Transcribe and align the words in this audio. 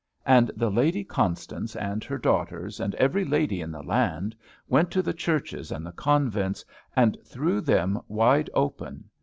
And 0.25 0.49
the 0.55 0.71
Lady 0.71 1.03
Constance 1.03 1.75
and 1.75 2.03
her 2.03 2.17
daughters, 2.17 2.79
and 2.79 2.95
every 2.95 3.23
lady 3.23 3.61
in 3.61 3.71
the 3.71 3.83
land, 3.83 4.35
went 4.67 4.89
to 4.89 5.03
the 5.03 5.13
churches 5.13 5.71
and 5.71 5.85
the 5.85 5.91
convents, 5.91 6.65
and 6.95 7.19
threw 7.23 7.61
them 7.61 7.99
wide 8.07 8.49
open. 8.55 9.11